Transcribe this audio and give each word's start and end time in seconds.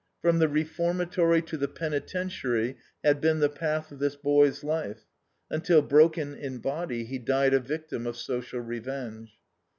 From 0.19 0.39
the 0.39 0.47
reformatory 0.47 1.43
to 1.43 1.57
the 1.57 1.67
penitentiary 1.67 2.77
had 3.03 3.21
been 3.21 3.39
the 3.39 3.49
path 3.49 3.91
of 3.91 3.99
this 3.99 4.15
boy's 4.15 4.63
life, 4.63 5.03
until, 5.51 5.83
broken 5.83 6.33
in 6.33 6.57
body, 6.57 7.03
he 7.03 7.19
died 7.19 7.53
a 7.53 7.59
victim 7.59 8.07
of 8.07 8.17
social 8.17 8.61
revenge. 8.61 9.37